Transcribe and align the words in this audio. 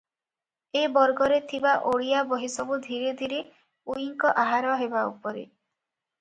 ଏ 0.79 0.81
ବର୍ଗରେ 0.93 1.35
ଥିବା 1.51 1.73
ଓଡ଼ିଆ 1.91 2.21
ବହିସବୁ 2.31 2.79
ଧୀରେ 2.87 3.13
ଧୀରେ 3.21 3.43
ଉଇଙ୍କ 3.97 4.33
ଆହାର 4.47 4.73
ହେବା 4.81 5.05
ଉପରେ। 5.13 5.47